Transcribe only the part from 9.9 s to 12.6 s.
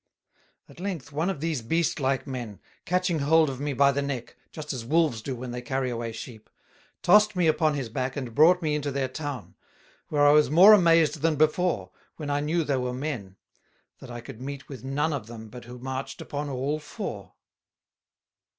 where I was more amazed than before, when I